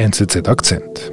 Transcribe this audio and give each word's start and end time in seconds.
NZZ 0.00 0.48
Akzent. 0.48 1.12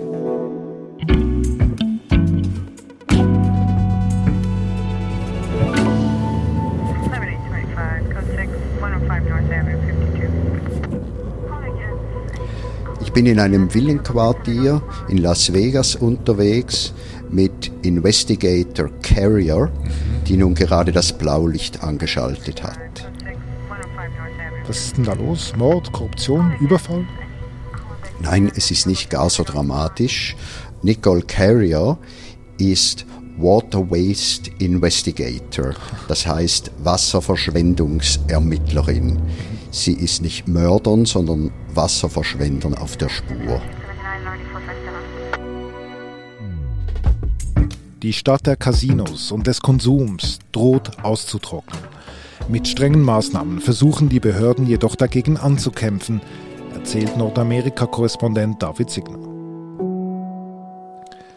Ich 13.02 13.12
bin 13.12 13.26
in 13.26 13.42
einem 13.42 13.73
Villenquartier 13.73 14.81
in 15.10 15.17
Las 15.17 15.51
Vegas 15.51 15.97
unterwegs 15.97 16.94
mit 17.30 17.70
Investigator 17.82 18.90
Carrier, 19.02 19.70
die 20.28 20.38
nun 20.38 20.56
gerade 20.56 20.94
das 20.94 21.12
Blaulicht 21.12 21.84
angeschaltet 21.84 22.64
hat. 22.64 22.80
Was 24.66 24.78
ist 24.78 24.96
denn 24.96 25.04
da 25.04 25.12
los? 25.12 25.54
Mord, 25.58 25.92
Korruption, 25.92 26.54
Überfall? 26.62 27.06
Nein, 28.22 28.50
es 28.56 28.72
ist 28.72 28.88
nicht 28.88 29.10
gar 29.10 29.30
so 29.30 29.44
dramatisch. 29.44 30.38
Nicole 30.82 31.21
Carrier 31.21 31.98
ist 32.58 33.05
Water 33.38 33.91
Waste 33.91 34.49
Investigator, 34.58 35.75
das 36.08 36.25
heißt 36.25 36.72
Wasserverschwendungsermittlerin. 36.80 39.20
Sie 39.70 39.94
ist 39.94 40.23
nicht 40.23 40.48
Mördern, 40.48 41.05
sondern 41.05 41.52
Wasserverschwendern 41.73 42.73
auf 42.73 42.98
der 42.98 43.09
Spur. 43.09 43.61
Die 48.02 48.13
Stadt 48.13 48.47
der 48.47 48.55
Casinos 48.55 49.31
und 49.31 49.45
des 49.47 49.61
Konsums 49.61 50.39
droht 50.52 51.03
auszutrocknen. 51.03 51.80
Mit 52.47 52.67
strengen 52.67 53.02
Maßnahmen 53.02 53.59
versuchen 53.59 54.09
die 54.09 54.20
Behörden 54.20 54.66
jedoch 54.66 54.95
dagegen 54.95 55.38
anzukämpfen, 55.38 56.22
erzählt 56.87 57.17
Nordamerika-Korrespondent 57.17 58.63
David 58.63 58.89
Signer. 58.89 59.19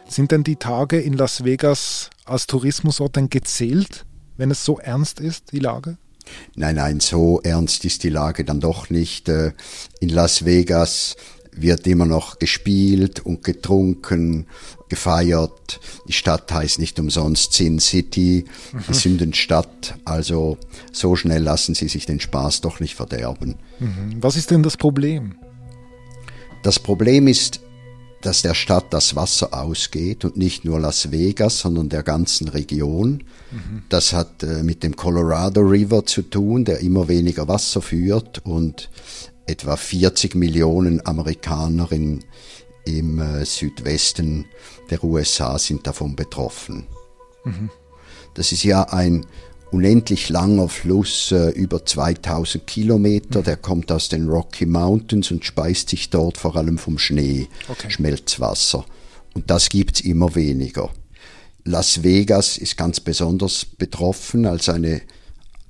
Sind 0.07 0.31
denn 0.31 0.45
die 0.45 0.55
Tage 0.55 1.01
in 1.01 1.15
Las 1.15 1.43
Vegas 1.43 2.09
als 2.25 2.47
Tourismusort 2.47 3.17
denn 3.17 3.31
gezählt, 3.31 4.07
wenn 4.37 4.53
es 4.53 4.65
so 4.65 4.79
ernst 4.79 5.19
ist, 5.19 5.51
die 5.51 5.59
Lage? 5.59 5.97
Nein, 6.55 6.77
nein, 6.77 7.01
so 7.01 7.41
ernst 7.43 7.85
ist 7.85 8.05
die 8.05 8.11
Lage 8.11 8.45
dann 8.45 8.61
doch 8.61 8.91
nicht. 8.91 9.29
Äh, 9.29 9.51
in 9.99 10.11
Las 10.11 10.45
Vegas 10.45 11.17
wird 11.53 11.87
immer 11.87 12.07
noch 12.07 12.39
gespielt 12.39 13.21
und 13.21 13.45
getrunken, 13.45 14.47
gefeiert. 14.89 15.81
Die 16.09 16.13
Stadt 16.13 16.53
heißt 16.53 16.79
nicht 16.79 16.99
umsonst 16.99 17.53
Sin 17.53 17.79
City, 17.81 18.45
mhm. 18.73 18.81
die 18.89 18.95
Sündenstadt. 18.95 19.95
Also 20.05 20.59
so 20.93 21.17
schnell 21.17 21.43
lassen 21.43 21.75
sie 21.75 21.89
sich 21.89 22.07
den 22.07 22.21
Spaß 22.21 22.61
doch 22.61 22.81
nicht 22.81 22.95
verderben. 22.95 23.57
Mhm. 23.79 24.17
Was 24.21 24.37
ist 24.37 24.51
denn 24.51 24.63
das 24.63 24.77
Problem? 24.77 25.35
Das 26.63 26.79
Problem 26.79 27.27
ist, 27.27 27.61
dass 28.21 28.43
der 28.43 28.55
Stadt 28.55 28.93
das 28.93 29.17
Wasser 29.17 29.55
ausgeht 29.55 30.25
und 30.25 30.37
nicht 30.37 30.65
nur 30.65 30.79
Las 30.79 31.11
Vegas, 31.11 31.61
sondern 31.61 31.89
der 31.89 32.03
ganzen 32.03 32.49
Region. 32.49 33.25
Mhm. 33.51 33.83
Das 33.89 34.13
hat 34.13 34.43
äh, 34.43 34.63
mit 34.63 34.83
dem 34.83 34.95
Colorado 34.95 35.63
River 35.63 36.05
zu 36.05 36.23
tun, 36.23 36.65
der 36.65 36.81
immer 36.81 37.09
weniger 37.09 37.49
Wasser 37.49 37.81
führt 37.81 38.45
und 38.45 38.91
etwa 39.51 39.77
40 39.77 40.35
Millionen 40.35 41.05
Amerikanerinnen 41.05 42.25
im 42.85 43.19
äh, 43.19 43.45
Südwesten 43.45 44.47
der 44.91 45.05
USA 45.05 45.59
sind 45.59 45.87
davon 45.87 46.17
betroffen. 46.17 46.87
Mhm. 47.45 47.71
Das 48.35 48.53
ist 48.53 48.63
ja 48.65 48.85
ein 48.85 49.27
unendlich 49.71 50.29
langer 50.29 50.69
Fluss, 50.69 51.33
äh, 51.33 51.51
über 51.51 51.85
2000 51.85 52.67
Kilometer, 52.67 53.41
mhm. 53.41 53.45
der 53.45 53.57
kommt 53.57 53.93
aus 53.93 54.09
den 54.09 54.29
Rocky 54.29 54.67
Mountains 54.67 55.31
und 55.31 55.45
speist 55.45 55.91
sich 55.91 56.11
dort 56.11 56.39
vor 56.39 56.57
allem 56.57 56.79
vom 56.79 56.99
Schnee, 56.99 57.49
okay. 57.69 57.91
Schmelzwasser. 57.91 58.85
Und 59.35 59.51
das 59.51 59.69
gibt's 59.69 60.01
immer 60.01 60.35
weniger. 60.35 60.91
Las 61.65 62.03
Vegas 62.03 62.57
ist 62.57 62.77
ganz 62.77 63.01
besonders 63.01 63.65
betroffen 63.65 64.47
als 64.47 64.69
eine 64.69 65.03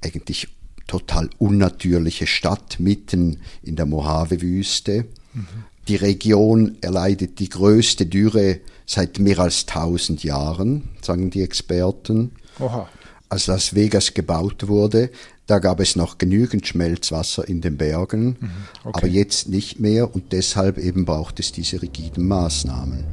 eigentlich 0.03 0.49
total 0.91 1.31
unnatürliche 1.39 2.27
Stadt 2.27 2.81
mitten 2.81 3.39
in 3.63 3.77
der 3.77 3.87
Mojave-Wüste. 3.87 5.05
Mhm. 5.33 5.47
Die 5.87 5.95
Region 5.95 6.79
erleidet 6.81 7.39
die 7.39 7.49
größte 7.49 8.07
Dürre 8.07 8.59
seit 8.87 9.21
mehr 9.21 9.39
als 9.39 9.67
tausend 9.67 10.25
Jahren, 10.25 10.89
sagen 11.01 11.31
die 11.31 11.43
Experten. 11.43 12.33
Oha. 12.59 12.89
Als 13.29 13.47
Las 13.47 13.77
Vegas 13.77 14.15
gebaut 14.15 14.67
wurde, 14.67 15.11
da 15.47 15.61
gab 15.61 15.79
es 15.79 15.95
noch 15.95 16.19
genügend 16.19 16.67
Schmelzwasser 16.67 17.47
in 17.47 17.61
den 17.61 17.77
Bergen, 17.77 18.37
mhm. 18.41 18.51
okay. 18.83 18.99
aber 18.99 19.07
jetzt 19.07 19.49
nicht 19.49 19.79
mehr 19.79 20.13
und 20.13 20.33
deshalb 20.33 20.77
eben 20.77 21.05
braucht 21.05 21.39
es 21.39 21.53
diese 21.53 21.81
rigiden 21.81 22.27
Maßnahmen. 22.27 23.05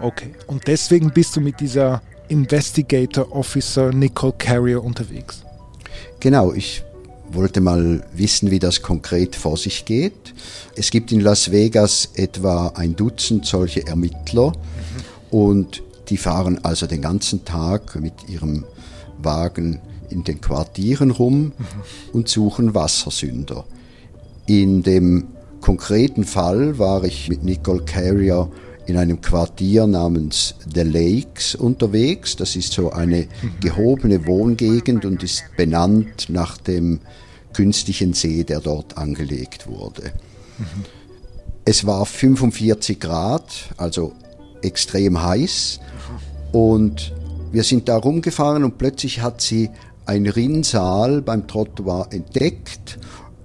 Okay, 0.00 0.34
und 0.48 0.66
deswegen 0.66 1.12
bist 1.14 1.34
du 1.34 1.40
mit 1.40 1.60
dieser 1.60 2.02
Investigator 2.28 3.32
Officer 3.32 3.90
Nicole 3.90 4.34
Carrier 4.36 4.84
unterwegs? 4.84 5.44
Genau, 6.20 6.52
ich 6.52 6.82
wollte 7.30 7.60
mal 7.60 8.04
wissen, 8.14 8.50
wie 8.50 8.58
das 8.58 8.82
konkret 8.82 9.36
vor 9.36 9.56
sich 9.56 9.84
geht. 9.84 10.34
Es 10.76 10.90
gibt 10.90 11.12
in 11.12 11.20
Las 11.20 11.50
Vegas 11.50 12.10
etwa 12.14 12.68
ein 12.68 12.96
Dutzend 12.96 13.46
solche 13.46 13.86
Ermittler 13.86 14.48
mhm. 14.50 15.38
und 15.38 15.82
die 16.08 16.16
fahren 16.16 16.60
also 16.62 16.86
den 16.86 17.02
ganzen 17.02 17.44
Tag 17.44 17.98
mit 18.00 18.28
ihrem 18.28 18.64
Wagen 19.18 19.80
in 20.10 20.24
den 20.24 20.40
Quartieren 20.40 21.10
rum 21.10 21.44
mhm. 21.44 21.52
und 22.12 22.28
suchen 22.28 22.74
Wassersünder. 22.74 23.64
In 24.46 24.82
dem 24.82 25.28
konkreten 25.60 26.24
Fall 26.24 26.78
war 26.78 27.04
ich 27.04 27.28
mit 27.28 27.42
Nicole 27.42 27.84
Carrier 27.84 28.50
in 28.86 28.96
einem 28.96 29.20
Quartier 29.20 29.86
namens 29.86 30.54
The 30.74 30.82
Lakes 30.82 31.54
unterwegs. 31.54 32.36
Das 32.36 32.56
ist 32.56 32.72
so 32.72 32.92
eine 32.92 33.26
gehobene 33.60 34.26
Wohngegend 34.26 35.04
und 35.04 35.22
ist 35.22 35.44
benannt 35.56 36.26
nach 36.28 36.58
dem 36.58 37.00
künstlichen 37.52 38.12
See, 38.12 38.44
der 38.44 38.60
dort 38.60 38.98
angelegt 38.98 39.66
wurde. 39.66 40.12
Es 41.64 41.86
war 41.86 42.04
45 42.04 43.00
Grad, 43.00 43.70
also 43.76 44.12
extrem 44.62 45.22
heiß. 45.22 45.80
Und 46.52 47.12
wir 47.52 47.62
sind 47.62 47.88
da 47.88 47.96
rumgefahren 47.96 48.64
und 48.64 48.78
plötzlich 48.78 49.22
hat 49.22 49.40
sie 49.40 49.70
ein 50.06 50.26
Rinnsal 50.26 51.22
beim 51.22 51.46
Trottoir 51.46 52.08
entdeckt. 52.10 52.98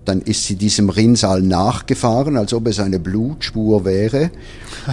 Dann 0.09 0.21
ist 0.23 0.45
sie 0.45 0.55
diesem 0.55 0.89
Rinnsal 0.89 1.43
nachgefahren, 1.43 2.35
als 2.35 2.51
ob 2.55 2.65
es 2.65 2.79
eine 2.79 2.99
Blutspur 2.99 3.85
wäre. 3.85 4.31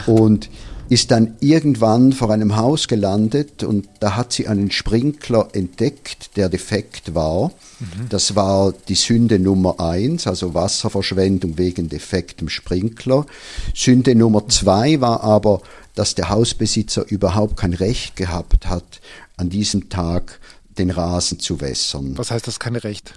Und 0.06 0.50
ist 0.90 1.10
dann 1.10 1.36
irgendwann 1.40 2.12
vor 2.12 2.30
einem 2.30 2.56
Haus 2.56 2.86
gelandet 2.86 3.62
und 3.64 3.88
da 4.00 4.14
hat 4.14 4.34
sie 4.34 4.46
einen 4.46 4.70
Sprinkler 4.70 5.48
entdeckt, 5.52 6.36
der 6.36 6.50
defekt 6.50 7.14
war. 7.14 7.50
Mhm. 7.80 8.08
Das 8.10 8.36
war 8.36 8.74
die 8.88 8.94
Sünde 8.94 9.38
Nummer 9.38 9.80
eins, 9.80 10.26
also 10.26 10.52
Wasserverschwendung 10.52 11.56
wegen 11.56 11.88
defektem 11.88 12.50
Sprinkler. 12.50 13.24
Sünde 13.74 14.14
Nummer 14.14 14.46
zwei 14.48 15.00
war 15.00 15.24
aber, 15.24 15.62
dass 15.94 16.14
der 16.14 16.28
Hausbesitzer 16.28 17.08
überhaupt 17.08 17.56
kein 17.56 17.72
Recht 17.72 18.16
gehabt 18.16 18.68
hat, 18.68 19.00
an 19.38 19.48
diesem 19.48 19.88
Tag 19.88 20.40
den 20.78 20.90
Rasen 20.90 21.40
zu 21.40 21.62
wässern. 21.62 22.18
Was 22.18 22.30
heißt 22.30 22.46
das 22.46 22.60
keine 22.60 22.84
Recht? 22.84 23.14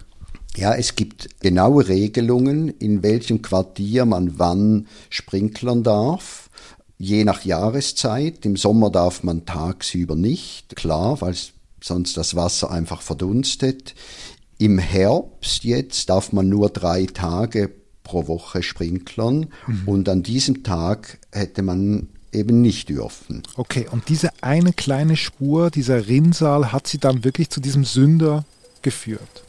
Ja, 0.59 0.73
es 0.73 0.95
gibt 0.95 1.39
genaue 1.39 1.87
Regelungen, 1.87 2.67
in 2.67 3.01
welchem 3.01 3.41
Quartier 3.41 4.05
man 4.05 4.39
wann 4.39 4.87
sprinklern 5.09 5.83
darf 5.83 6.49
je 6.97 7.23
nach 7.23 7.45
Jahreszeit. 7.45 8.45
Im 8.45 8.57
Sommer 8.57 8.89
darf 8.89 9.23
man 9.23 9.45
tagsüber 9.45 10.15
nicht, 10.15 10.75
klar, 10.75 11.21
weil 11.21 11.33
sonst 11.81 12.17
das 12.17 12.35
Wasser 12.35 12.69
einfach 12.69 13.01
verdunstet. 13.01 13.95
Im 14.57 14.77
Herbst 14.77 15.63
jetzt 15.63 16.09
darf 16.09 16.33
man 16.33 16.49
nur 16.49 16.69
drei 16.69 17.05
Tage 17.05 17.71
pro 18.03 18.27
Woche 18.27 18.61
sprinklern 18.61 19.47
mhm. 19.65 19.83
und 19.85 20.09
an 20.09 20.23
diesem 20.23 20.63
Tag 20.63 21.19
hätte 21.31 21.62
man 21.62 22.09
eben 22.33 22.62
nicht 22.62 22.89
dürfen. 22.89 23.44
Okay, 23.55 23.88
und 23.89 24.09
diese 24.09 24.31
eine 24.41 24.73
kleine 24.73 25.15
Spur, 25.15 25.71
dieser 25.71 26.07
Rinnsal, 26.07 26.73
hat 26.73 26.88
sie 26.88 26.97
dann 26.97 27.23
wirklich 27.23 27.50
zu 27.50 27.62
diesem 27.62 27.85
Sünder 27.85 28.44
geführt? 28.81 29.44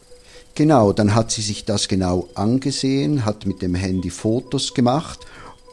Genau, 0.61 0.93
dann 0.93 1.15
hat 1.15 1.31
sie 1.31 1.41
sich 1.41 1.65
das 1.65 1.89
genau 1.89 2.29
angesehen, 2.35 3.25
hat 3.25 3.47
mit 3.47 3.63
dem 3.63 3.75
Handy 3.75 4.11
Fotos 4.11 4.75
gemacht 4.75 5.21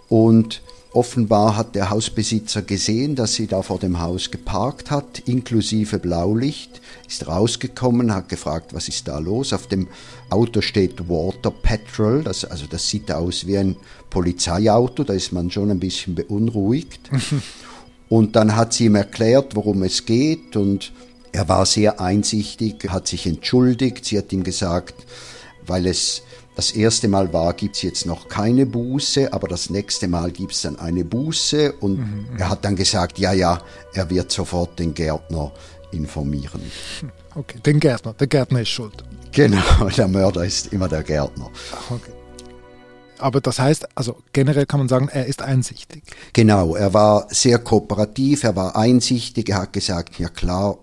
und 0.08 0.62
Offenbar 0.94 1.58
hat 1.58 1.76
der 1.76 1.90
Hausbesitzer 1.90 2.62
gesehen, 2.62 3.16
dass 3.16 3.34
sie 3.34 3.48
da 3.48 3.62
vor 3.62 3.80
dem 3.80 4.00
Haus 4.00 4.32
geparkt 4.32 4.90
hat, 4.90 5.20
inklusive 5.26 6.00
Blaulicht, 6.00 6.82
ist 7.06 7.28
rausgekommen, 7.28 8.16
hat 8.16 8.30
gefragt, 8.30 8.74
was 8.74 8.88
ist 8.88 9.10
da 9.10 9.20
los. 9.20 9.52
Auf 9.52 9.68
dem 9.68 9.90
Auto 10.30 10.62
steht 10.62 11.10
Water 11.10 11.52
Patrol, 11.52 12.24
das, 12.24 12.46
also 12.46 12.66
das 12.68 12.88
sieht 12.88 13.12
aus 13.12 13.46
wie 13.46 13.58
ein 13.58 13.76
Polizeiauto, 14.10 15.04
da 15.04 15.14
ist 15.14 15.34
man 15.34 15.52
schon 15.52 15.70
ein 15.70 15.80
bisschen 15.80 16.16
beunruhigt. 16.16 17.12
und 18.10 18.38
dann 18.38 18.56
hat 18.56 18.72
sie 18.72 18.86
ihm 18.86 18.96
erklärt, 18.96 19.54
worum 19.54 19.84
es 19.84 20.06
geht 20.06 20.56
und 20.56 20.94
er 21.32 21.48
war 21.50 21.66
sehr 21.66 22.00
einsichtig, 22.00 22.90
hat 22.90 23.08
sich 23.08 23.28
entschuldigt, 23.28 24.06
sie 24.06 24.18
hat 24.18 24.32
ihm 24.32 24.44
gesagt, 24.44 24.96
weil 25.66 25.86
es 25.88 26.24
Das 26.58 26.72
erste 26.72 27.08
Mal 27.08 27.32
war, 27.34 27.54
gibt 27.54 27.76
es 27.76 27.84
jetzt 27.84 28.08
noch 28.08 28.30
keine 28.30 28.66
Buße, 28.66 29.32
aber 29.32 29.48
das 29.48 29.70
nächste 29.70 30.08
Mal 30.08 30.32
gibt 30.32 30.54
es 30.54 30.64
dann 30.64 30.80
eine 30.80 31.06
Buße 31.06 31.74
und 31.74 32.00
mhm, 32.00 32.26
er 32.40 32.50
hat 32.50 32.66
dann 32.66 32.76
gesagt, 32.76 33.20
ja, 33.20 33.32
ja, 33.32 33.62
er 33.94 34.10
wird 34.10 34.32
sofort 34.32 34.80
den 34.80 34.96
Gärtner 34.96 35.52
informieren. 35.92 36.62
Okay, 37.36 37.60
den 37.64 37.80
Gärtner, 37.80 38.14
der 38.14 38.26
Gärtner 38.26 38.62
ist 38.62 38.70
schuld. 38.70 39.04
Genau, 39.32 39.88
der 39.96 40.08
Mörder 40.08 40.46
ist 40.46 40.74
immer 40.74 40.88
der 40.90 41.04
Gärtner. 41.04 41.52
Okay. 41.92 42.17
Aber 43.20 43.42
das 43.42 43.60
heißt, 43.60 43.88
also 43.96 44.18
generell 44.34 44.66
kann 44.66 44.80
man 44.80 44.90
sagen, 44.90 45.10
er 45.12 45.26
ist 45.26 45.42
einsichtig. 45.42 46.04
Genau, 46.34 46.76
er 46.76 46.94
war 46.94 47.28
sehr 47.30 47.60
kooperativ, 47.60 48.44
er 48.44 48.56
war 48.56 48.76
einsichtig, 48.76 49.50
er 49.50 49.62
hat 49.62 49.74
gesagt, 49.74 50.20
ja 50.20 50.30
klar, 50.30 50.78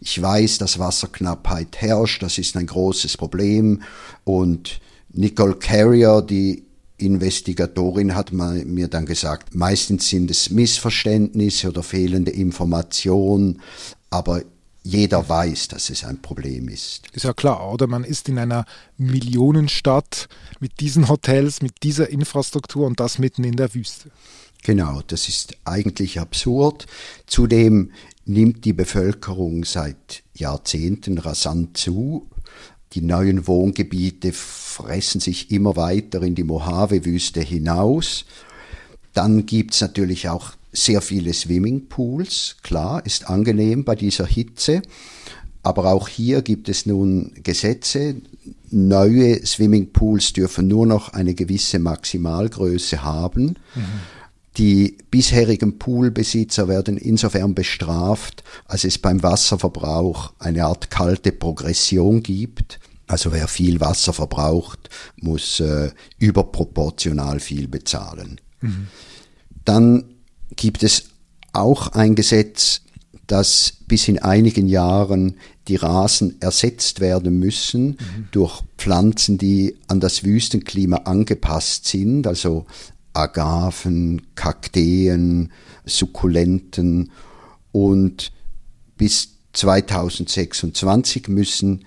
ich 0.00 0.20
weiß, 0.20 0.58
dass 0.58 0.78
Wasserknappheit 0.78 1.80
herrscht, 1.80 2.22
das 2.22 2.38
ist 2.38 2.56
ein 2.56 2.66
großes 2.66 3.16
Problem. 3.16 3.82
Und 4.24 4.80
Nicole 5.12 5.56
Carrier, 5.56 6.22
die 6.22 6.64
Investigatorin, 6.96 8.14
hat 8.14 8.32
mir 8.32 8.88
dann 8.88 9.06
gesagt, 9.06 9.54
meistens 9.54 10.08
sind 10.08 10.30
es 10.30 10.50
Missverständnisse 10.50 11.68
oder 11.68 11.82
fehlende 11.82 12.30
Informationen, 12.30 13.60
aber 14.10 14.42
jeder 14.84 15.26
weiß, 15.26 15.68
dass 15.68 15.88
es 15.88 16.04
ein 16.04 16.20
Problem 16.20 16.68
ist. 16.68 17.04
Ist 17.12 17.24
ja 17.24 17.32
klar, 17.32 17.72
oder? 17.72 17.86
Man 17.86 18.04
ist 18.04 18.28
in 18.28 18.38
einer 18.38 18.66
Millionenstadt 18.98 20.28
mit 20.60 20.78
diesen 20.80 21.08
Hotels, 21.08 21.62
mit 21.62 21.82
dieser 21.82 22.10
Infrastruktur 22.10 22.86
und 22.86 23.00
das 23.00 23.18
mitten 23.18 23.44
in 23.44 23.56
der 23.56 23.74
Wüste. 23.74 24.10
Genau, 24.62 25.00
das 25.06 25.28
ist 25.28 25.56
eigentlich 25.64 26.20
absurd. 26.20 26.86
Zudem 27.26 27.92
nimmt 28.26 28.66
die 28.66 28.74
Bevölkerung 28.74 29.64
seit 29.64 30.22
Jahrzehnten 30.34 31.16
rasant 31.16 31.78
zu. 31.78 32.28
Die 32.92 33.00
neuen 33.00 33.46
Wohngebiete 33.46 34.32
fressen 34.32 35.20
sich 35.20 35.50
immer 35.50 35.76
weiter 35.76 36.22
in 36.22 36.34
die 36.34 36.44
Mojave-Wüste 36.44 37.40
hinaus. 37.40 38.26
Dann 39.14 39.46
gibt 39.46 39.72
es 39.74 39.80
natürlich 39.80 40.28
auch 40.28 40.52
sehr 40.74 41.00
viele 41.00 41.32
Swimmingpools, 41.32 42.56
klar, 42.62 43.04
ist 43.06 43.28
angenehm 43.28 43.84
bei 43.84 43.94
dieser 43.94 44.26
Hitze. 44.26 44.82
Aber 45.62 45.86
auch 45.86 46.08
hier 46.08 46.42
gibt 46.42 46.68
es 46.68 46.84
nun 46.84 47.32
Gesetze. 47.42 48.16
Neue 48.70 49.44
Swimmingpools 49.46 50.34
dürfen 50.34 50.68
nur 50.68 50.86
noch 50.86 51.14
eine 51.14 51.34
gewisse 51.34 51.78
Maximalgröße 51.78 53.02
haben. 53.02 53.56
Mhm. 53.74 53.84
Die 54.58 54.98
bisherigen 55.10 55.78
Poolbesitzer 55.78 56.68
werden 56.68 56.96
insofern 56.96 57.54
bestraft, 57.54 58.44
als 58.66 58.84
es 58.84 58.98
beim 58.98 59.22
Wasserverbrauch 59.22 60.32
eine 60.38 60.66
Art 60.66 60.90
kalte 60.90 61.32
Progression 61.32 62.22
gibt. 62.22 62.78
Also 63.06 63.32
wer 63.32 63.48
viel 63.48 63.80
Wasser 63.80 64.12
verbraucht, 64.12 64.90
muss 65.16 65.60
äh, 65.60 65.90
überproportional 66.18 67.40
viel 67.40 67.68
bezahlen. 67.68 68.40
Mhm. 68.60 68.88
Dann 69.64 70.04
gibt 70.56 70.82
es 70.82 71.04
auch 71.52 71.88
ein 71.88 72.14
Gesetz, 72.14 72.82
dass 73.26 73.74
bis 73.86 74.08
in 74.08 74.18
einigen 74.18 74.68
Jahren 74.68 75.36
die 75.68 75.76
Rasen 75.76 76.40
ersetzt 76.40 77.00
werden 77.00 77.38
müssen 77.38 77.86
mhm. 77.86 78.28
durch 78.32 78.62
Pflanzen, 78.76 79.38
die 79.38 79.76
an 79.86 80.00
das 80.00 80.24
Wüstenklima 80.24 80.98
angepasst 80.98 81.86
sind, 81.86 82.26
also 82.26 82.66
Agaven, 83.14 84.22
Kakteen, 84.34 85.52
Sukkulenten 85.86 87.12
und 87.72 88.32
bis 88.96 89.30
2026 89.54 91.28
müssen 91.28 91.84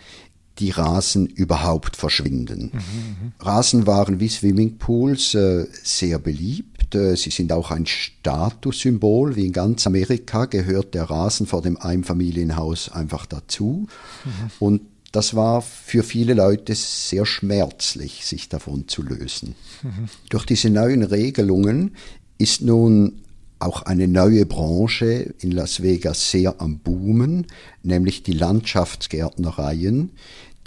die 0.60 0.72
Rasen 0.72 1.28
überhaupt 1.28 1.96
verschwinden. 1.96 2.72
Mhm, 2.74 2.80
mhm, 2.80 3.32
Rasen 3.40 3.86
waren 3.86 4.20
wie 4.20 4.30
Swimmingpools 4.30 5.36
äh, 5.36 5.68
sehr 5.84 6.18
beliebt. 6.18 6.77
Äh, 6.94 7.16
sie 7.16 7.30
sind 7.30 7.52
auch 7.52 7.72
ein 7.72 7.86
Statussymbol. 7.86 9.36
Wie 9.36 9.48
in 9.48 9.54
ganz 9.54 9.88
Amerika 9.88 10.46
gehört 10.46 10.94
der 10.94 11.06
Rasen 11.06 11.48
vor 11.48 11.62
dem 11.62 11.78
Einfamilienhaus 11.78 12.90
einfach 12.90 13.26
dazu. 13.26 13.88
Mhm. 14.26 14.52
Und 14.60 14.82
das 15.12 15.36
war 15.36 15.62
für 15.62 16.04
viele 16.04 16.34
Leute 16.34 16.76
sehr 16.76 17.26
schmerzlich, 17.26 18.26
sich 18.26 18.50
davon 18.50 18.88
zu 18.88 19.02
lösen. 19.02 19.56
Mhm. 19.82 20.10
Durch 20.30 20.46
diese 20.46 20.70
neuen 20.70 21.04
Regelungen 21.04 21.96
ist 22.38 22.62
nun 22.62 23.22
auch 23.60 23.84
eine 23.84 24.08
neue 24.08 24.46
Branche 24.46 25.34
in 25.40 25.52
Las 25.52 25.82
Vegas 25.82 26.30
sehr 26.30 26.62
am 26.62 26.80
Boomen, 26.80 27.48
nämlich 27.82 28.22
die 28.22 28.34
Landschaftsgärtnereien, 28.34 30.12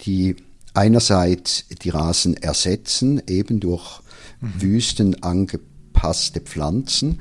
die 0.01 0.35
einerseits 0.73 1.65
die 1.83 1.89
Rasen 1.89 2.35
ersetzen, 2.35 3.21
eben 3.27 3.59
durch 3.59 4.01
mhm. 4.41 4.61
Wüsten 4.61 5.23
angepasste 5.91 6.39
Pflanzen 6.41 7.19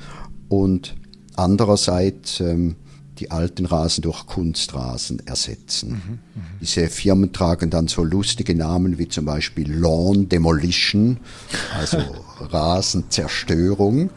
und 0.48 0.94
andererseits 1.36 2.40
ähm, 2.40 2.76
die 3.18 3.30
alten 3.30 3.66
Rasen 3.66 4.02
durch 4.02 4.26
Kunstrasen 4.26 5.26
ersetzen. 5.26 5.90
Mhm, 5.90 6.18
mh. 6.34 6.42
Diese 6.60 6.88
Firmen 6.88 7.32
tragen 7.32 7.68
dann 7.68 7.86
so 7.86 8.02
lustige 8.02 8.54
Namen 8.54 8.98
wie 8.98 9.08
zum 9.08 9.26
Beispiel 9.26 9.70
Lawn 9.70 10.28
Demolition, 10.28 11.18
also 11.76 11.98
Rasenzerstörung. 12.40 14.10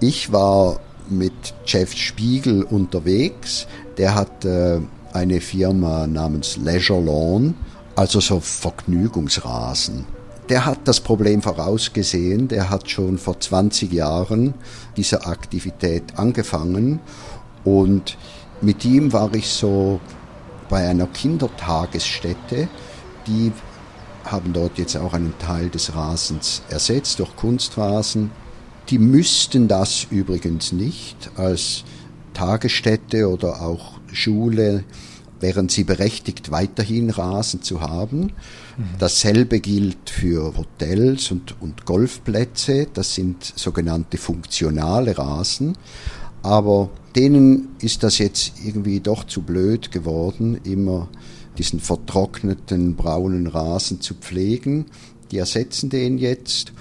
ich 0.00 0.32
war 0.32 0.80
mit 1.10 1.54
Jeff 1.66 1.94
Spiegel 1.94 2.62
unterwegs, 2.62 3.66
der 3.98 4.14
hat 4.14 4.44
äh, 4.44 4.80
eine 5.12 5.40
Firma 5.40 6.06
namens 6.06 6.56
Leisure 6.56 7.02
Lawn, 7.02 7.54
also 7.96 8.20
so 8.20 8.40
Vergnügungsrasen. 8.40 10.17
Der 10.48 10.64
hat 10.64 10.88
das 10.88 11.00
Problem 11.00 11.42
vorausgesehen, 11.42 12.48
der 12.48 12.70
hat 12.70 12.88
schon 12.88 13.18
vor 13.18 13.38
20 13.38 13.92
Jahren 13.92 14.54
diese 14.96 15.26
Aktivität 15.26 16.04
angefangen. 16.16 17.00
Und 17.64 18.16
mit 18.62 18.82
ihm 18.86 19.12
war 19.12 19.34
ich 19.34 19.48
so 19.48 20.00
bei 20.70 20.88
einer 20.88 21.06
Kindertagesstätte, 21.06 22.68
die 23.26 23.52
haben 24.24 24.54
dort 24.54 24.78
jetzt 24.78 24.96
auch 24.96 25.12
einen 25.12 25.34
Teil 25.38 25.68
des 25.68 25.94
Rasens 25.94 26.62
ersetzt 26.70 27.18
durch 27.18 27.34
Kunstrasen. 27.36 28.30
Die 28.88 28.98
müssten 28.98 29.68
das 29.68 30.06
übrigens 30.10 30.72
nicht 30.72 31.30
als 31.36 31.84
Tagesstätte 32.32 33.28
oder 33.28 33.60
auch 33.60 34.00
Schule 34.12 34.84
wären 35.40 35.68
sie 35.68 35.84
berechtigt, 35.84 36.50
weiterhin 36.50 37.10
Rasen 37.10 37.62
zu 37.62 37.80
haben. 37.80 38.20
Mhm. 38.76 38.84
Dasselbe 38.98 39.60
gilt 39.60 40.10
für 40.10 40.56
Hotels 40.56 41.30
und, 41.30 41.60
und 41.60 41.84
Golfplätze. 41.84 42.88
Das 42.92 43.14
sind 43.14 43.44
sogenannte 43.56 44.18
funktionale 44.18 45.16
Rasen. 45.16 45.76
Aber 46.42 46.90
denen 47.16 47.68
ist 47.80 48.02
das 48.02 48.18
jetzt 48.18 48.54
irgendwie 48.64 49.00
doch 49.00 49.24
zu 49.24 49.42
blöd 49.42 49.90
geworden, 49.90 50.60
immer 50.64 51.08
diesen 51.58 51.80
vertrockneten 51.80 52.94
braunen 52.94 53.46
Rasen 53.46 54.00
zu 54.00 54.14
pflegen. 54.14 54.86
Die 55.30 55.38
ersetzen 55.38 55.90
den 55.90 56.18
jetzt 56.18 56.72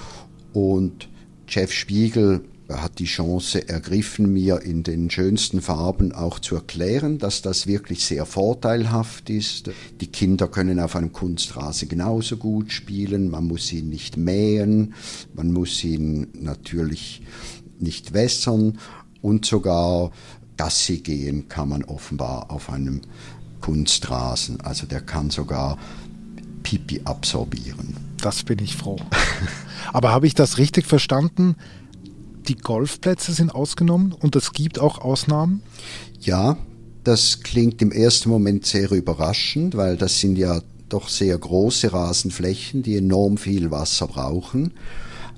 und 0.53 1.09
Jeff 1.47 1.71
Spiegel 1.71 2.41
er 2.67 2.83
hat 2.83 2.99
die 2.99 3.05
Chance 3.05 3.67
ergriffen, 3.69 4.31
mir 4.31 4.61
in 4.61 4.83
den 4.83 5.09
schönsten 5.09 5.61
Farben 5.61 6.11
auch 6.11 6.39
zu 6.39 6.55
erklären, 6.55 7.17
dass 7.17 7.41
das 7.41 7.65
wirklich 7.65 8.05
sehr 8.05 8.25
vorteilhaft 8.25 9.29
ist. 9.29 9.71
Die 10.01 10.07
Kinder 10.07 10.47
können 10.47 10.79
auf 10.79 10.95
einem 10.95 11.13
Kunstrasen 11.13 11.87
genauso 11.87 12.37
gut 12.37 12.71
spielen, 12.71 13.29
man 13.29 13.47
muss 13.47 13.71
ihn 13.71 13.89
nicht 13.89 14.17
mähen, 14.17 14.93
man 15.33 15.51
muss 15.51 15.83
ihn 15.83 16.27
natürlich 16.33 17.21
nicht 17.79 18.13
wässern 18.13 18.79
und 19.21 19.45
sogar 19.45 20.11
Gassi 20.57 20.97
gehen 20.97 21.47
kann 21.47 21.69
man 21.69 21.83
offenbar 21.83 22.51
auf 22.51 22.69
einem 22.69 23.01
Kunstrasen. 23.61 24.59
Also 24.61 24.87
der 24.87 25.01
kann 25.01 25.29
sogar 25.29 25.77
Pipi 26.63 27.01
absorbieren. 27.05 27.95
Das 28.21 28.43
bin 28.43 28.59
ich 28.59 28.75
froh. 28.75 28.97
Aber 29.93 30.11
habe 30.11 30.27
ich 30.27 30.33
das 30.33 30.57
richtig 30.57 30.85
verstanden? 30.85 31.55
Die 32.47 32.55
Golfplätze 32.55 33.33
sind 33.33 33.53
ausgenommen 33.53 34.13
und 34.13 34.35
es 34.35 34.53
gibt 34.53 34.79
auch 34.79 34.99
Ausnahmen? 34.99 35.61
Ja, 36.19 36.57
das 37.03 37.41
klingt 37.41 37.81
im 37.81 37.91
ersten 37.91 38.29
Moment 38.29 38.65
sehr 38.65 38.91
überraschend, 38.91 39.75
weil 39.75 39.97
das 39.97 40.19
sind 40.19 40.37
ja 40.37 40.61
doch 40.89 41.09
sehr 41.09 41.37
große 41.37 41.93
Rasenflächen, 41.93 42.83
die 42.83 42.97
enorm 42.97 43.37
viel 43.37 43.71
Wasser 43.71 44.07
brauchen. 44.07 44.73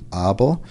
Aber 0.09 0.61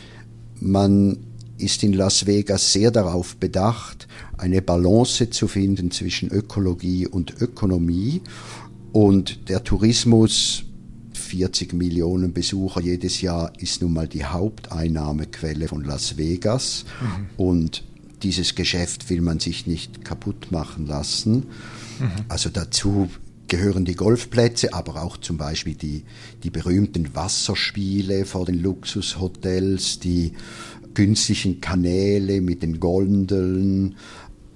man 0.61 1.19
ist 1.59 1.83
in 1.83 1.93
Las 1.93 2.27
Vegas 2.27 2.73
sehr 2.73 2.91
darauf 2.91 3.37
bedacht, 3.37 4.07
eine 4.37 4.63
Balance 4.63 5.31
zu 5.31 5.49
finden 5.49 5.91
zwischen 5.91 6.31
Ökologie 6.31 7.07
und 7.07 7.41
Ökonomie. 7.41 8.23
Und 8.93 9.49
der 9.49 9.65
Tourismus 9.65 10.65
40 11.29 11.75
Millionen 11.75 12.33
Besucher 12.33 12.81
jedes 12.81 13.21
Jahr 13.21 13.53
ist 13.59 13.83
nun 13.83 13.93
mal 13.93 14.09
die 14.09 14.25
Haupteinnahmequelle 14.25 15.69
von 15.69 15.85
Las 15.85 16.17
Vegas. 16.17 16.85
Mhm. 17.01 17.27
Und 17.37 17.85
dieses 18.23 18.55
Geschäft 18.55 19.11
will 19.11 19.21
man 19.21 19.39
sich 19.39 19.67
nicht 19.67 20.05
kaputt 20.05 20.51
machen 20.51 20.87
lassen. 20.87 21.47
Mhm. 22.01 22.11
Also 22.29 22.49
dazu 22.49 23.09
gehören 23.47 23.85
die 23.85 23.95
Golfplätze, 23.95 24.73
aber 24.73 25.03
auch 25.03 25.17
zum 25.19 25.37
Beispiel 25.37 25.75
die, 25.75 26.05
die 26.43 26.51
berühmten 26.51 27.15
Wasserspiele 27.15 28.25
vor 28.25 28.47
den 28.47 28.61
Luxushotels, 28.61 29.99
die 29.99 30.33
künstlichen 30.95 31.61
Kanäle 31.61 32.41
mit 32.41 32.63
den 32.63 32.81
Gondeln, 32.81 33.97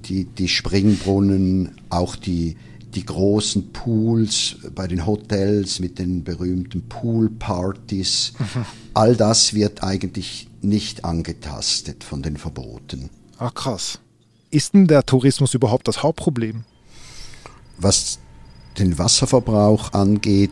die, 0.06 0.24
die 0.24 0.48
Springbrunnen, 0.48 1.72
auch 1.88 2.16
die, 2.16 2.56
die 2.94 3.06
großen 3.06 3.72
Pools 3.72 4.56
bei 4.74 4.86
den 4.86 5.06
Hotels 5.06 5.80
mit 5.80 5.98
den 5.98 6.24
berühmten 6.24 6.88
Poolpartys. 6.88 8.34
Mhm. 8.38 8.66
All 8.94 9.16
das 9.16 9.54
wird 9.54 9.82
eigentlich 9.82 10.48
nicht 10.60 11.04
angetastet 11.04 12.04
von 12.04 12.22
den 12.22 12.36
Verboten. 12.36 13.10
Ach 13.38 13.54
krass. 13.54 13.98
Ist 14.50 14.74
denn 14.74 14.86
der 14.86 15.04
Tourismus 15.04 15.54
überhaupt 15.54 15.88
das 15.88 16.02
Hauptproblem? 16.02 16.64
Was 17.78 18.18
den 18.78 18.98
Wasserverbrauch 18.98 19.92
angeht, 19.92 20.50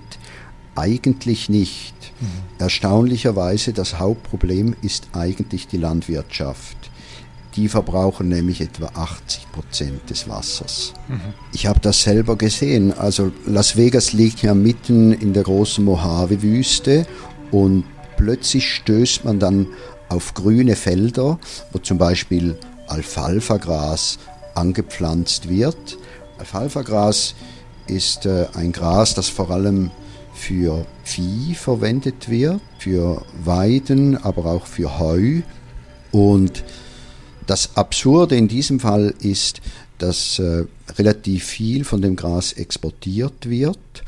eigentlich 0.74 1.48
nicht. 1.48 1.94
Mhm. 2.20 2.26
Erstaunlicherweise 2.58 3.72
das 3.72 3.98
Hauptproblem 3.98 4.74
ist 4.82 5.08
eigentlich 5.12 5.68
die 5.68 5.76
Landwirtschaft. 5.76 6.79
Die 7.56 7.68
verbrauchen 7.68 8.28
nämlich 8.28 8.60
etwa 8.60 8.86
80 8.94 9.50
Prozent 9.50 10.08
des 10.08 10.28
Wassers. 10.28 10.94
Mhm. 11.08 11.20
Ich 11.52 11.66
habe 11.66 11.80
das 11.80 12.02
selber 12.02 12.36
gesehen. 12.36 12.96
Also 12.96 13.32
Las 13.46 13.76
Vegas 13.76 14.12
liegt 14.12 14.42
ja 14.42 14.54
mitten 14.54 15.12
in 15.12 15.32
der 15.32 15.42
großen 15.42 15.84
Mojave-Wüste 15.84 17.06
und 17.50 17.84
plötzlich 18.16 18.72
stößt 18.72 19.24
man 19.24 19.40
dann 19.40 19.66
auf 20.08 20.34
grüne 20.34 20.76
Felder, 20.76 21.38
wo 21.72 21.78
zum 21.78 21.98
Beispiel 21.98 22.56
Alfalfa-Gras 22.86 24.18
angepflanzt 24.54 25.48
wird. 25.48 25.98
Alfalfa-Gras 26.38 27.34
ist 27.86 28.26
äh, 28.26 28.46
ein 28.54 28.72
Gras, 28.72 29.14
das 29.14 29.28
vor 29.28 29.50
allem 29.50 29.90
für 30.34 30.86
Vieh 31.04 31.54
verwendet 31.54 32.28
wird, 32.30 32.60
für 32.78 33.22
Weiden, 33.44 34.16
aber 34.16 34.46
auch 34.46 34.66
für 34.66 34.98
Heu. 34.98 35.42
Und 36.12 36.64
das 37.50 37.76
Absurde 37.76 38.36
in 38.36 38.46
diesem 38.46 38.78
Fall 38.78 39.12
ist, 39.20 39.60
dass 39.98 40.38
äh, 40.38 40.66
relativ 40.96 41.44
viel 41.44 41.84
von 41.84 42.00
dem 42.00 42.14
Gras 42.14 42.52
exportiert 42.52 43.50
wird 43.50 44.04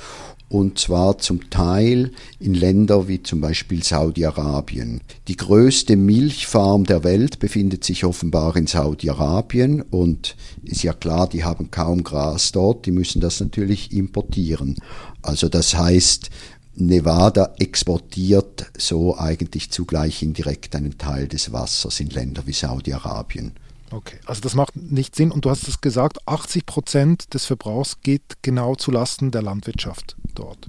und 0.49 0.79
zwar 0.79 1.19
zum 1.19 1.51
Teil 1.51 2.13
in 2.39 2.55
Länder 2.55 3.09
wie 3.09 3.21
zum 3.21 3.41
Beispiel 3.41 3.83
Saudi-Arabien. 3.83 5.01
Die 5.27 5.37
größte 5.37 5.97
Milchfarm 5.97 6.85
der 6.85 7.03
Welt 7.03 7.41
befindet 7.41 7.83
sich 7.83 8.05
offenbar 8.05 8.55
in 8.57 8.69
Saudi-Arabien 8.69 9.83
und 9.83 10.37
ist 10.63 10.85
ja 10.85 10.93
klar, 10.93 11.29
die 11.29 11.43
haben 11.43 11.73
kaum 11.73 12.05
Gras 12.05 12.53
dort, 12.53 12.87
die 12.87 12.93
müssen 12.93 13.21
das 13.21 13.41
natürlich 13.41 13.93
importieren. 13.93 14.77
Also 15.21 15.49
das 15.49 15.75
heißt, 15.75 16.31
Nevada 16.75 17.55
exportiert 17.59 18.71
so 18.79 19.19
eigentlich 19.19 19.71
zugleich 19.71 20.23
indirekt 20.23 20.75
einen 20.75 20.99
Teil 20.99 21.29
des 21.29 21.53
Wassers 21.53 22.01
in 22.01 22.09
Länder 22.09 22.47
wie 22.47 22.53
Saudi-Arabien. 22.53 23.53
Okay, 23.91 24.19
also 24.25 24.41
das 24.41 24.55
macht 24.55 24.75
nicht 24.77 25.15
Sinn 25.15 25.31
und 25.31 25.45
du 25.45 25.51
hast 25.51 25.69
es 25.69 25.83
gesagt, 25.83 26.27
80 26.27 26.65
Prozent 26.65 27.35
des 27.35 27.45
Verbrauchs 27.45 27.99
geht 28.03 28.39
genau 28.41 28.75
zulasten 28.75 29.31
der 29.31 29.43
Landwirtschaft 29.43 30.17
dort. 30.35 30.69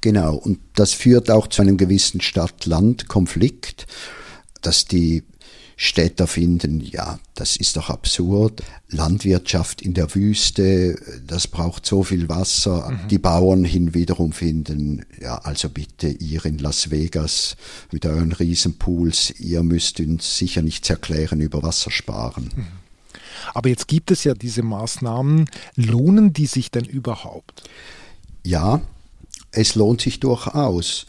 Genau, 0.00 0.36
und 0.36 0.60
das 0.74 0.92
führt 0.92 1.30
auch 1.30 1.48
zu 1.48 1.62
einem 1.62 1.76
gewissen 1.76 2.20
Stadt-Land-Konflikt, 2.20 3.86
dass 4.62 4.84
die 4.84 5.24
Städter 5.78 6.26
finden, 6.26 6.80
ja, 6.80 7.18
das 7.34 7.56
ist 7.56 7.76
doch 7.76 7.90
absurd. 7.90 8.62
Landwirtschaft 8.88 9.82
in 9.82 9.92
der 9.92 10.14
Wüste, 10.14 10.98
das 11.26 11.46
braucht 11.46 11.84
so 11.84 12.02
viel 12.02 12.30
Wasser. 12.30 12.90
Mhm. 12.90 13.08
Die 13.08 13.18
Bauern 13.18 13.64
hinwiederum 13.64 14.32
finden, 14.32 15.04
ja, 15.20 15.36
also 15.36 15.68
bitte 15.68 16.08
ihr 16.08 16.46
in 16.46 16.56
Las 16.58 16.90
Vegas 16.90 17.56
mit 17.92 18.06
euren 18.06 18.32
Riesenpools, 18.32 19.38
ihr 19.38 19.62
müsst 19.62 20.00
uns 20.00 20.38
sicher 20.38 20.62
nichts 20.62 20.88
erklären 20.88 21.42
über 21.42 21.62
Wassersparen. 21.62 22.50
Mhm. 22.56 22.66
Aber 23.52 23.68
jetzt 23.68 23.86
gibt 23.86 24.10
es 24.10 24.24
ja 24.24 24.32
diese 24.32 24.62
Maßnahmen. 24.62 25.44
Lohnen 25.74 26.32
die 26.32 26.46
sich 26.46 26.70
denn 26.70 26.86
überhaupt? 26.86 27.64
Ja, 28.44 28.80
es 29.50 29.74
lohnt 29.74 30.00
sich 30.00 30.20
durchaus. 30.20 31.06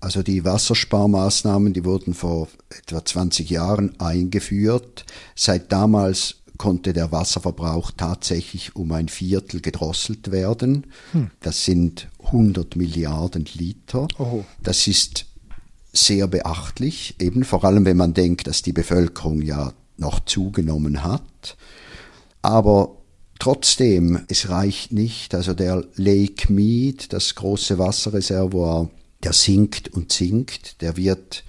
Also 0.00 0.22
die 0.22 0.44
Wassersparmaßnahmen, 0.44 1.74
die 1.74 1.84
wurden 1.84 2.14
vor 2.14 2.48
etwa 2.70 3.04
20 3.04 3.50
Jahren 3.50 4.00
eingeführt. 4.00 5.04
Seit 5.36 5.70
damals 5.72 6.36
konnte 6.56 6.92
der 6.92 7.12
Wasserverbrauch 7.12 7.90
tatsächlich 7.96 8.76
um 8.76 8.92
ein 8.92 9.08
Viertel 9.08 9.60
gedrosselt 9.60 10.30
werden. 10.30 10.86
Hm. 11.12 11.30
Das 11.40 11.64
sind 11.64 12.08
100 12.24 12.76
Milliarden 12.76 13.46
Liter. 13.54 14.08
Oho. 14.18 14.44
Das 14.62 14.86
ist 14.86 15.26
sehr 15.92 16.28
beachtlich, 16.28 17.16
eben 17.18 17.44
vor 17.44 17.64
allem 17.64 17.84
wenn 17.84 17.96
man 17.96 18.14
denkt, 18.14 18.46
dass 18.46 18.62
die 18.62 18.72
Bevölkerung 18.72 19.42
ja 19.42 19.72
noch 19.96 20.20
zugenommen 20.20 21.02
hat. 21.02 21.56
Aber 22.42 22.96
trotzdem, 23.38 24.20
es 24.28 24.48
reicht 24.48 24.92
nicht. 24.92 25.34
Also 25.34 25.54
der 25.54 25.84
Lake 25.96 26.52
Mead, 26.52 27.12
das 27.12 27.34
große 27.34 27.78
Wasserreservoir, 27.78 28.88
der 29.22 29.32
sinkt 29.32 29.88
und 29.88 30.12
sinkt, 30.12 30.80
der 30.80 30.96
wird 30.96 31.44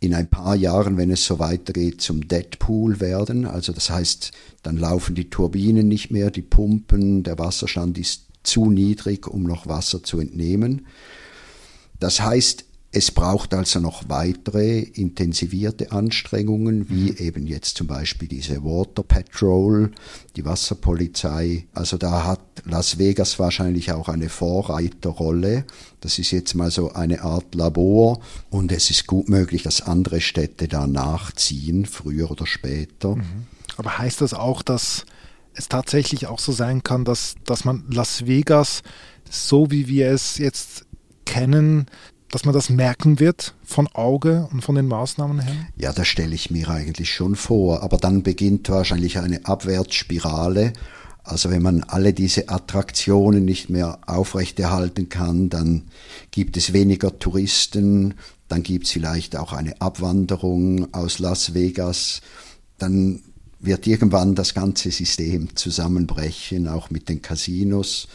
in 0.00 0.14
ein 0.14 0.28
paar 0.28 0.54
Jahren, 0.54 0.98
wenn 0.98 1.10
es 1.10 1.24
so 1.24 1.38
weitergeht, 1.38 2.00
zum 2.00 2.28
Deadpool 2.28 3.00
werden. 3.00 3.46
Also 3.46 3.72
das 3.72 3.90
heißt, 3.90 4.32
dann 4.62 4.76
laufen 4.76 5.14
die 5.14 5.30
Turbinen 5.30 5.88
nicht 5.88 6.10
mehr, 6.10 6.30
die 6.30 6.42
Pumpen, 6.42 7.22
der 7.22 7.38
Wasserstand 7.38 7.96
ist 7.98 8.26
zu 8.42 8.70
niedrig, 8.70 9.26
um 9.26 9.42
noch 9.42 9.66
Wasser 9.66 10.02
zu 10.02 10.20
entnehmen. 10.20 10.86
Das 11.98 12.20
heißt, 12.20 12.64
es 12.96 13.10
braucht 13.10 13.52
also 13.52 13.78
noch 13.78 14.08
weitere 14.08 14.78
intensivierte 14.78 15.92
Anstrengungen, 15.92 16.88
wie 16.88 17.10
mhm. 17.10 17.16
eben 17.18 17.46
jetzt 17.46 17.76
zum 17.76 17.86
Beispiel 17.86 18.26
diese 18.26 18.64
Water 18.64 19.02
Patrol, 19.02 19.90
die 20.34 20.46
Wasserpolizei. 20.46 21.66
Also 21.74 21.98
da 21.98 22.24
hat 22.24 22.40
Las 22.64 22.98
Vegas 22.98 23.38
wahrscheinlich 23.38 23.92
auch 23.92 24.08
eine 24.08 24.30
Vorreiterrolle. 24.30 25.66
Das 26.00 26.18
ist 26.18 26.30
jetzt 26.30 26.54
mal 26.54 26.70
so 26.70 26.94
eine 26.94 27.20
Art 27.20 27.54
Labor 27.54 28.20
und 28.48 28.72
es 28.72 28.88
ist 28.88 29.06
gut 29.06 29.28
möglich, 29.28 29.62
dass 29.62 29.82
andere 29.82 30.22
Städte 30.22 30.66
da 30.66 30.86
nachziehen, 30.86 31.84
früher 31.84 32.30
oder 32.30 32.46
später. 32.46 33.16
Mhm. 33.16 33.46
Aber 33.76 33.98
heißt 33.98 34.22
das 34.22 34.32
auch, 34.32 34.62
dass 34.62 35.04
es 35.52 35.68
tatsächlich 35.68 36.28
auch 36.28 36.38
so 36.38 36.52
sein 36.52 36.82
kann, 36.82 37.04
dass, 37.04 37.34
dass 37.44 37.66
man 37.66 37.84
Las 37.90 38.24
Vegas, 38.24 38.82
so 39.28 39.70
wie 39.70 39.86
wir 39.86 40.10
es 40.10 40.38
jetzt 40.38 40.86
kennen, 41.26 41.90
dass 42.30 42.44
man 42.44 42.54
das 42.54 42.70
merken 42.70 43.20
wird 43.20 43.54
von 43.64 43.86
Auge 43.88 44.48
und 44.52 44.62
von 44.62 44.74
den 44.74 44.88
Maßnahmen 44.88 45.40
her? 45.40 45.54
Ja, 45.76 45.92
das 45.92 46.08
stelle 46.08 46.34
ich 46.34 46.50
mir 46.50 46.68
eigentlich 46.68 47.12
schon 47.12 47.36
vor. 47.36 47.82
Aber 47.82 47.96
dann 47.98 48.22
beginnt 48.22 48.68
wahrscheinlich 48.68 49.18
eine 49.18 49.44
Abwärtsspirale. 49.44 50.72
Also 51.22 51.50
wenn 51.50 51.62
man 51.62 51.82
alle 51.82 52.12
diese 52.12 52.48
Attraktionen 52.48 53.44
nicht 53.44 53.68
mehr 53.70 53.98
aufrechterhalten 54.06 55.08
kann, 55.08 55.48
dann 55.48 55.82
gibt 56.30 56.56
es 56.56 56.72
weniger 56.72 57.18
Touristen, 57.18 58.14
dann 58.48 58.62
gibt 58.62 58.86
es 58.86 58.92
vielleicht 58.92 59.36
auch 59.36 59.52
eine 59.52 59.80
Abwanderung 59.80 60.92
aus 60.94 61.18
Las 61.18 61.52
Vegas, 61.54 62.20
dann 62.78 63.22
wird 63.58 63.86
irgendwann 63.86 64.34
das 64.34 64.54
ganze 64.54 64.90
System 64.90 65.56
zusammenbrechen, 65.56 66.68
auch 66.68 66.90
mit 66.90 67.08
den 67.08 67.22
Casinos. 67.22 68.06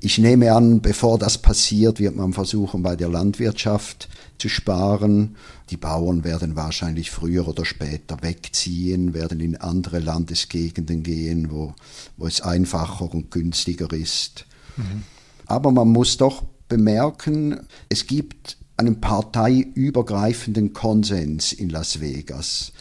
Ich 0.00 0.18
nehme 0.18 0.52
an, 0.52 0.80
bevor 0.80 1.18
das 1.18 1.38
passiert, 1.38 1.98
wird 1.98 2.14
man 2.14 2.32
versuchen, 2.32 2.82
bei 2.82 2.94
der 2.94 3.08
Landwirtschaft 3.08 4.08
zu 4.38 4.48
sparen. 4.48 5.36
Die 5.70 5.76
Bauern 5.76 6.22
werden 6.22 6.54
wahrscheinlich 6.54 7.10
früher 7.10 7.48
oder 7.48 7.64
später 7.64 8.18
wegziehen, 8.22 9.12
werden 9.12 9.40
in 9.40 9.56
andere 9.56 9.98
Landesgegenden 9.98 11.02
gehen, 11.02 11.50
wo, 11.50 11.74
wo 12.16 12.26
es 12.28 12.40
einfacher 12.40 13.12
und 13.12 13.32
günstiger 13.32 13.92
ist. 13.92 14.46
Mhm. 14.76 15.02
Aber 15.46 15.72
man 15.72 15.88
muss 15.88 16.16
doch 16.16 16.44
bemerken, 16.68 17.60
es 17.88 18.06
gibt 18.06 18.56
einen 18.76 19.00
parteiübergreifenden 19.00 20.72
Konsens 20.74 21.52
in 21.52 21.70
Las 21.70 22.00
Vegas. 22.00 22.72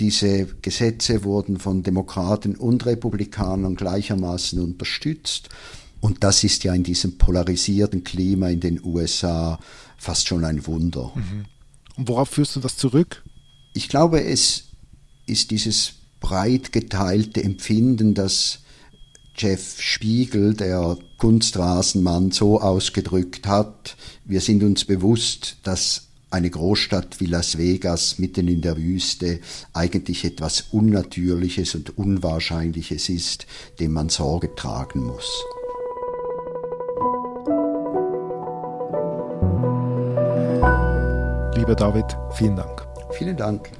Diese 0.00 0.46
Gesetze 0.60 1.22
wurden 1.22 1.58
von 1.58 1.84
Demokraten 1.84 2.56
und 2.56 2.84
Republikanern 2.84 3.76
gleichermaßen 3.76 4.60
unterstützt. 4.60 5.48
Und 6.00 6.22
das 6.24 6.44
ist 6.44 6.64
ja 6.64 6.74
in 6.74 6.82
diesem 6.82 7.18
polarisierten 7.18 8.04
Klima 8.04 8.48
in 8.48 8.60
den 8.60 8.84
USA 8.84 9.58
fast 9.96 10.28
schon 10.28 10.44
ein 10.44 10.66
Wunder. 10.66 11.12
Mhm. 11.14 11.46
Und 11.96 12.08
worauf 12.08 12.28
führst 12.28 12.56
du 12.56 12.60
das 12.60 12.76
zurück? 12.76 13.24
Ich 13.72 13.88
glaube, 13.88 14.22
es 14.22 14.64
ist 15.26 15.50
dieses 15.50 15.94
breit 16.20 16.72
geteilte 16.72 17.42
Empfinden, 17.42 18.14
das 18.14 18.60
Jeff 19.36 19.80
Spiegel, 19.80 20.54
der 20.54 20.96
Kunstrasenmann, 21.18 22.30
so 22.30 22.60
ausgedrückt 22.60 23.46
hat. 23.46 23.96
Wir 24.24 24.40
sind 24.40 24.62
uns 24.62 24.84
bewusst, 24.84 25.58
dass 25.62 26.08
eine 26.30 26.50
Großstadt 26.50 27.20
wie 27.20 27.26
Las 27.26 27.58
Vegas 27.58 28.18
mitten 28.18 28.48
in 28.48 28.60
der 28.60 28.76
Wüste 28.76 29.40
eigentlich 29.72 30.24
etwas 30.24 30.66
Unnatürliches 30.72 31.74
und 31.74 31.96
Unwahrscheinliches 31.96 33.08
ist, 33.08 33.46
dem 33.78 33.92
man 33.92 34.08
Sorge 34.08 34.54
tragen 34.54 35.04
muss. 35.04 35.28
Lieber 41.66 41.74
David, 41.74 42.16
vielen 42.30 42.54
Dank. 42.54 42.86
Vielen 43.10 43.36
Dank. 43.36 43.72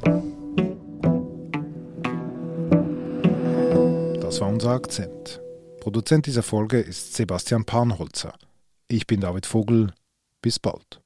Das 4.21 4.40
war 4.40 4.49
unser 4.49 4.71
Akzent. 4.71 5.40
Produzent 5.81 6.26
dieser 6.26 6.43
Folge 6.43 6.81
ist 6.81 7.14
Sebastian 7.14 7.64
Panholzer. 7.64 8.35
Ich 8.88 9.07
bin 9.07 9.21
David 9.21 9.47
Vogel. 9.47 9.93
Bis 10.43 10.59
bald. 10.59 11.00